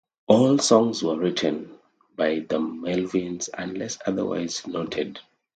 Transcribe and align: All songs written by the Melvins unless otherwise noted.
All 0.25 0.57
songs 0.57 1.03
written 1.03 1.77
by 2.15 2.39
the 2.39 2.57
Melvins 2.57 3.49
unless 3.55 3.99
otherwise 4.07 4.65
noted. 4.65 5.19